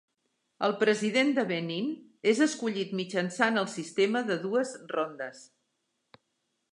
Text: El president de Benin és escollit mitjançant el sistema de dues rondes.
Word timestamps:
El 0.67 0.71
president 0.83 1.29
de 1.39 1.43
Benin 1.51 1.91
és 2.33 2.41
escollit 2.45 2.95
mitjançant 3.01 3.63
el 3.65 3.69
sistema 3.75 4.23
de 4.31 4.39
dues 4.47 4.73
rondes. 4.97 5.45